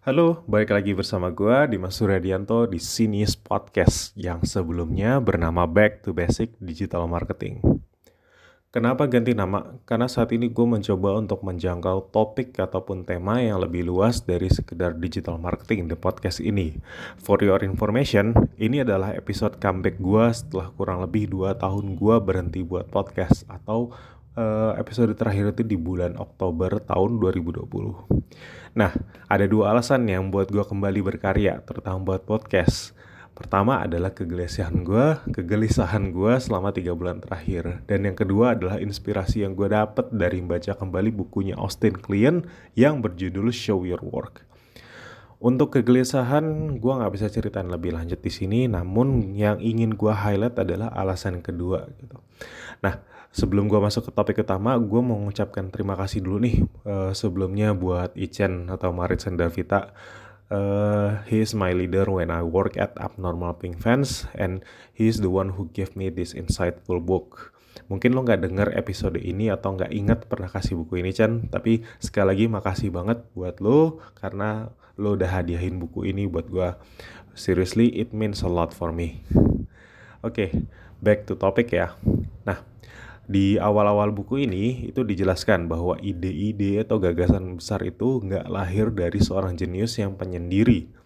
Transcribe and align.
Halo, 0.00 0.48
balik 0.48 0.72
lagi 0.72 0.96
bersama 0.96 1.28
gue 1.28 1.76
Dimas 1.76 2.00
Suryadianto 2.00 2.64
di 2.64 2.80
Sinius 2.80 3.36
Podcast 3.36 4.16
yang 4.16 4.40
sebelumnya 4.48 5.20
bernama 5.20 5.68
Back 5.68 6.00
to 6.00 6.16
Basic 6.16 6.56
Digital 6.56 7.04
Marketing. 7.04 7.60
Kenapa 8.72 9.04
ganti 9.04 9.36
nama? 9.36 9.76
Karena 9.84 10.08
saat 10.08 10.32
ini 10.32 10.48
gue 10.48 10.64
mencoba 10.64 11.20
untuk 11.20 11.44
menjangkau 11.44 12.08
topik 12.16 12.56
ataupun 12.56 13.04
tema 13.04 13.44
yang 13.44 13.60
lebih 13.60 13.92
luas 13.92 14.24
dari 14.24 14.48
sekedar 14.48 14.96
digital 14.96 15.36
marketing 15.36 15.92
di 15.92 16.00
podcast 16.00 16.40
ini. 16.40 16.80
For 17.20 17.36
your 17.44 17.60
information, 17.60 18.32
ini 18.56 18.80
adalah 18.80 19.12
episode 19.12 19.60
comeback 19.60 20.00
gue 20.00 20.24
setelah 20.32 20.72
kurang 20.80 21.04
lebih 21.04 21.28
2 21.28 21.60
tahun 21.60 22.00
gue 22.00 22.16
berhenti 22.24 22.64
buat 22.64 22.88
podcast 22.88 23.44
atau 23.52 23.92
episode 24.76 25.12
terakhir 25.16 25.52
itu 25.54 25.62
di 25.64 25.76
bulan 25.76 26.16
Oktober 26.16 26.80
tahun 26.82 27.20
2020. 27.20 27.68
Nah, 28.74 28.92
ada 29.26 29.44
dua 29.50 29.74
alasan 29.74 30.06
yang 30.06 30.30
buat 30.30 30.48
gue 30.50 30.62
kembali 30.62 31.00
berkarya, 31.02 31.62
terutama 31.66 32.14
buat 32.14 32.22
podcast. 32.22 32.94
Pertama 33.40 33.80
adalah 33.80 34.12
kegelisahan 34.12 34.84
gue, 34.84 35.32
kegelisahan 35.32 36.12
gue 36.12 36.36
selama 36.36 36.76
tiga 36.76 36.92
bulan 36.92 37.24
terakhir. 37.24 37.80
Dan 37.88 38.04
yang 38.04 38.12
kedua 38.12 38.52
adalah 38.52 38.76
inspirasi 38.76 39.48
yang 39.48 39.56
gue 39.56 39.72
dapet 39.72 40.12
dari 40.12 40.44
membaca 40.44 40.76
kembali 40.76 41.08
bukunya 41.08 41.56
Austin 41.56 41.96
Kleon 41.96 42.44
yang 42.76 43.00
berjudul 43.00 43.48
Show 43.48 43.88
Your 43.88 44.04
Work. 44.04 44.49
Untuk 45.40 45.72
kegelisahan, 45.72 46.76
gue 46.76 46.92
nggak 47.00 47.12
bisa 47.16 47.32
ceritain 47.32 47.64
lebih 47.64 47.96
lanjut 47.96 48.20
di 48.20 48.28
sini. 48.28 48.68
Namun 48.68 49.32
yang 49.32 49.56
ingin 49.56 49.96
gue 49.96 50.12
highlight 50.12 50.60
adalah 50.60 50.92
alasan 50.92 51.40
kedua. 51.40 51.88
Gitu. 51.96 52.20
Nah, 52.84 53.00
sebelum 53.32 53.72
gue 53.72 53.80
masuk 53.80 54.08
ke 54.08 54.12
topik 54.12 54.44
utama, 54.44 54.76
gue 54.76 55.00
mau 55.00 55.16
mengucapkan 55.16 55.72
terima 55.72 55.96
kasih 55.96 56.20
dulu 56.20 56.44
nih 56.44 56.56
uh, 56.84 57.16
sebelumnya 57.16 57.72
buat 57.72 58.12
Ichen 58.20 58.68
atau 58.68 58.92
Marit 58.92 59.24
Sendavita. 59.24 59.96
Uh, 60.50 61.22
he 61.30 61.40
is 61.40 61.56
my 61.56 61.70
leader 61.70 62.10
when 62.10 62.28
I 62.28 62.42
work 62.42 62.74
at 62.74 62.92
Abnormal 62.98 63.56
Pink 63.62 63.78
Fans 63.78 64.26
and 64.34 64.66
he 64.90 65.06
is 65.06 65.22
the 65.22 65.30
one 65.30 65.54
who 65.54 65.70
gave 65.70 65.94
me 65.94 66.10
this 66.10 66.34
insightful 66.34 66.98
book. 66.98 67.54
Mungkin 67.86 68.18
lo 68.18 68.26
nggak 68.26 68.42
denger 68.44 68.68
episode 68.74 69.14
ini 69.16 69.46
atau 69.46 69.78
nggak 69.78 69.94
ingat 69.94 70.26
pernah 70.26 70.50
kasih 70.50 70.74
buku 70.82 71.00
ini 71.00 71.14
Chan, 71.14 71.48
tapi 71.54 71.86
sekali 72.02 72.34
lagi 72.34 72.44
makasih 72.50 72.90
banget 72.90 73.22
buat 73.30 73.62
lo 73.62 74.02
karena 74.18 74.74
lo 75.00 75.16
udah 75.16 75.40
hadiahin 75.40 75.80
buku 75.80 76.12
ini 76.12 76.28
buat 76.28 76.52
gue. 76.52 76.76
Seriously, 77.32 77.88
it 77.96 78.12
means 78.12 78.44
a 78.44 78.50
lot 78.52 78.76
for 78.76 78.92
me. 78.92 79.24
Oke, 80.20 80.36
okay, 80.36 80.50
back 81.00 81.24
to 81.24 81.32
topic 81.40 81.72
ya. 81.72 81.96
Nah, 82.44 82.60
di 83.24 83.56
awal-awal 83.56 84.12
buku 84.12 84.44
ini 84.44 84.92
itu 84.92 85.00
dijelaskan 85.00 85.64
bahwa 85.64 85.96
ide-ide 86.04 86.84
atau 86.84 87.00
gagasan 87.00 87.56
besar 87.56 87.80
itu 87.80 88.20
nggak 88.20 88.44
lahir 88.52 88.92
dari 88.92 89.16
seorang 89.24 89.56
jenius 89.56 89.96
yang 89.96 90.20
penyendiri. 90.20 90.99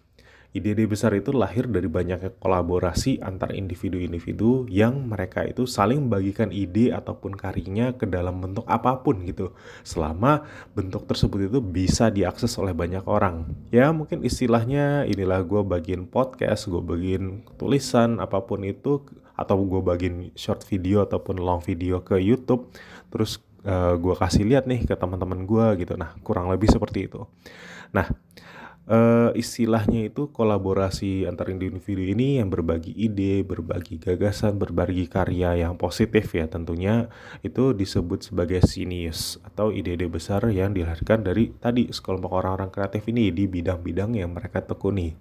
Ide-ide 0.55 0.87
besar 0.87 1.11
itu 1.11 1.35
lahir 1.35 1.67
dari 1.67 1.91
banyaknya 1.91 2.31
kolaborasi 2.39 3.19
antar 3.19 3.51
individu-individu 3.51 4.71
yang 4.71 5.11
mereka 5.11 5.43
itu 5.43 5.67
saling 5.67 6.07
membagikan 6.07 6.47
ide 6.55 6.95
ataupun 6.95 7.35
karyanya 7.35 7.91
ke 7.99 8.07
dalam 8.07 8.39
bentuk 8.39 8.63
apa 8.71 9.03
pun 9.03 9.19
gitu. 9.27 9.51
Selama 9.83 10.47
bentuk 10.71 11.03
tersebut 11.11 11.51
itu 11.51 11.59
bisa 11.59 12.07
diakses 12.07 12.55
oleh 12.55 12.71
banyak 12.71 13.03
orang. 13.03 13.51
Ya 13.67 13.91
mungkin 13.91 14.23
istilahnya 14.23 15.03
inilah 15.03 15.43
gue 15.43 15.59
bagian 15.59 16.07
podcast, 16.07 16.71
gue 16.71 16.79
bagian 16.79 17.43
tulisan, 17.59 18.23
apa 18.23 18.39
pun 18.47 18.63
itu 18.63 19.03
atau 19.35 19.59
gue 19.59 19.83
bagiin 19.83 20.31
short 20.39 20.63
video 20.63 21.03
ataupun 21.03 21.43
long 21.43 21.59
video 21.59 21.99
ke 21.99 22.15
YouTube 22.15 22.71
terus 23.11 23.43
uh, 23.67 23.91
eh, 23.91 23.93
gue 23.99 24.15
kasih 24.15 24.47
lihat 24.47 24.63
nih 24.63 24.87
ke 24.87 24.95
teman-teman 24.95 25.43
gue 25.43 25.83
gitu 25.83 25.99
nah 25.99 26.15
kurang 26.23 26.47
lebih 26.47 26.71
seperti 26.71 27.11
itu 27.11 27.27
nah 27.91 28.07
uh, 28.89 29.29
istilahnya 29.33 30.09
itu 30.09 30.29
kolaborasi 30.29 31.25
antar 31.25 31.53
individu 31.53 32.01
ini 32.01 32.41
yang 32.41 32.49
berbagi 32.49 32.93
ide, 32.93 33.41
berbagi 33.45 34.01
gagasan, 34.01 34.57
berbagi 34.57 35.09
karya 35.09 35.65
yang 35.67 35.77
positif 35.77 36.33
ya 36.33 36.45
tentunya 36.49 37.09
itu 37.41 37.73
disebut 37.73 38.31
sebagai 38.31 38.61
sinius 38.65 39.41
atau 39.45 39.69
ide-ide 39.73 40.09
besar 40.09 40.45
yang 40.49 40.73
dilahirkan 40.73 41.25
dari 41.25 41.53
tadi 41.57 41.89
sekelompok 41.89 42.31
orang-orang 42.31 42.69
kreatif 42.73 43.05
ini 43.09 43.29
di 43.33 43.45
bidang-bidang 43.49 44.17
yang 44.17 44.33
mereka 44.33 44.61
tekuni. 44.63 45.13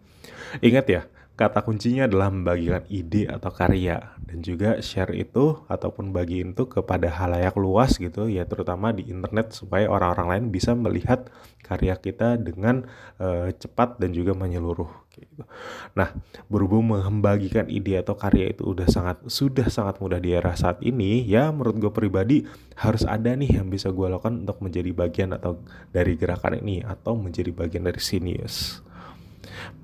Ingat 0.64 0.86
ya, 0.88 1.03
kata 1.34 1.67
kuncinya 1.67 2.06
adalah 2.06 2.31
membagikan 2.31 2.87
ide 2.87 3.27
atau 3.27 3.50
karya 3.50 4.15
dan 4.22 4.39
juga 4.39 4.78
share 4.78 5.11
itu 5.19 5.67
ataupun 5.67 6.15
bagiin 6.15 6.55
itu 6.55 6.71
kepada 6.71 7.11
halayak 7.11 7.59
luas 7.59 7.99
gitu 7.99 8.31
ya 8.31 8.47
terutama 8.47 8.95
di 8.95 9.11
internet 9.11 9.50
supaya 9.50 9.91
orang-orang 9.91 10.31
lain 10.31 10.45
bisa 10.55 10.78
melihat 10.78 11.27
karya 11.67 11.99
kita 11.99 12.39
dengan 12.39 12.87
uh, 13.19 13.50
cepat 13.50 13.99
dan 13.99 14.15
juga 14.15 14.31
menyeluruh 14.39 14.87
gitu. 15.11 15.43
Nah, 15.99 16.15
berhubung 16.47 16.95
membagikan 16.95 17.66
ide 17.66 17.99
atau 17.99 18.15
karya 18.15 18.55
itu 18.55 18.71
udah 18.71 18.87
sangat 18.87 19.19
sudah 19.27 19.66
sangat 19.66 19.99
mudah 19.99 20.22
di 20.22 20.39
era 20.39 20.55
saat 20.55 20.83
ini 20.87 21.27
ya 21.27 21.51
menurut 21.51 21.83
gue 21.83 21.93
pribadi 21.95 22.47
harus 22.78 23.03
ada 23.03 23.34
nih 23.34 23.59
yang 23.59 23.66
bisa 23.66 23.91
gue 23.91 24.06
lakukan 24.06 24.47
untuk 24.47 24.62
menjadi 24.62 24.91
bagian 24.95 25.34
atau 25.34 25.59
dari 25.91 26.15
gerakan 26.15 26.62
ini 26.62 26.87
atau 26.87 27.19
menjadi 27.19 27.51
bagian 27.51 27.87
dari 27.87 27.99
Sinius 27.99 28.83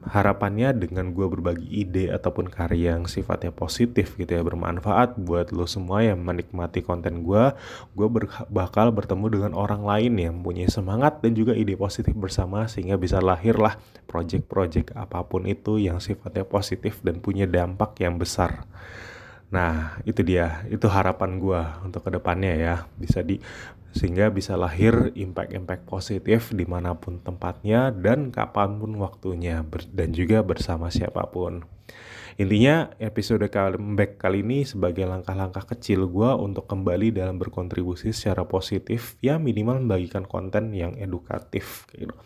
harapannya 0.07 0.73
dengan 0.73 1.13
gue 1.13 1.27
berbagi 1.29 1.69
ide 1.69 2.09
ataupun 2.09 2.49
karya 2.49 2.97
yang 2.97 3.05
sifatnya 3.05 3.53
positif 3.53 4.17
gitu 4.17 4.33
ya 4.33 4.41
bermanfaat 4.41 5.21
buat 5.21 5.53
lo 5.53 5.69
semua 5.69 6.01
yang 6.01 6.25
menikmati 6.25 6.81
konten 6.81 7.21
gue 7.21 7.53
gue 7.93 8.09
ber 8.09 8.27
bakal 8.49 8.91
bertemu 8.91 9.27
dengan 9.29 9.53
orang 9.53 9.85
lain 9.85 10.17
yang 10.17 10.37
punya 10.41 10.67
semangat 10.73 11.21
dan 11.21 11.37
juga 11.37 11.53
ide 11.53 11.77
positif 11.77 12.17
bersama 12.17 12.65
sehingga 12.65 12.97
bisa 12.97 13.21
lahirlah 13.21 13.77
project-project 14.09 14.97
apa 14.97 15.21
pun 15.29 15.45
itu 15.45 15.77
yang 15.77 16.01
sifatnya 16.01 16.49
positif 16.49 16.99
dan 17.05 17.21
punya 17.21 17.45
dampak 17.45 18.01
yang 18.01 18.17
besar. 18.17 18.65
Nah, 19.51 19.99
itu 20.07 20.23
dia, 20.23 20.63
itu 20.71 20.87
harapan 20.87 21.43
gue 21.43 21.61
untuk 21.83 22.07
ke 22.07 22.11
depannya 22.15 22.55
ya, 22.55 22.75
bisa 22.95 23.19
di 23.27 23.43
sehingga 23.91 24.31
bisa 24.31 24.55
lahir 24.55 25.11
impact-impact 25.19 25.85
positif 25.87 26.55
di 26.55 26.63
mana 26.63 26.95
pun 26.95 27.19
tempatnya 27.19 27.91
dan 27.91 28.31
kapan 28.31 28.79
pun 28.79 28.95
waktunya 29.03 29.67
dan 29.91 30.15
juga 30.15 30.47
bersama 30.47 30.89
siapa 30.89 31.27
pun. 31.31 31.67
Intinya 32.41 32.89
episode 32.97 33.53
comeback 33.53 34.17
kali 34.17 34.41
ini 34.41 34.65
sebagai 34.65 35.05
langkah-langkah 35.05 35.69
kecil 35.77 36.09
gue 36.09 36.31
untuk 36.41 36.65
kembali 36.65 37.13
dalam 37.13 37.37
berkontribusi 37.37 38.17
secara 38.17 38.49
positif 38.49 39.21
ya 39.21 39.37
minimal 39.37 39.85
membagikan 39.85 40.25
konten 40.25 40.73
yang 40.73 40.97
edukatif 40.97 41.85
gitu. 41.93 42.17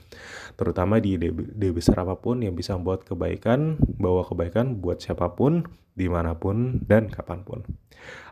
Terutama 0.54 1.02
di 1.02 1.18
ide, 1.18 1.34
besar 1.74 2.06
apa 2.06 2.14
pun 2.14 2.46
yang 2.46 2.54
bisa 2.54 2.78
membuat 2.78 3.02
kebaikan, 3.02 3.74
bawa 3.98 4.22
kebaikan 4.22 4.78
buat 4.78 5.02
siapa 5.02 5.34
pun, 5.34 5.66
di 5.98 6.06
mana 6.06 6.38
pun, 6.38 6.78
dan 6.86 7.10
kapan 7.10 7.42
pun. 7.42 7.66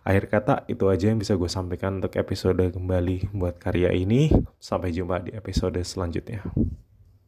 Akhir 0.07 0.31
kata 0.31 0.55
itu 0.71 0.87
aja 0.87 1.11
yang 1.11 1.19
bisa 1.19 1.35
gue 1.35 1.51
sampaikan 1.51 1.99
untuk 1.99 2.15
episode 2.15 2.63
kembali 2.63 3.35
buat 3.35 3.59
karya 3.59 3.91
ini. 3.91 4.31
Sampai 4.63 4.95
jumpa 4.95 5.27
di 5.27 5.35
episode 5.35 5.83
selanjutnya. 5.83 6.47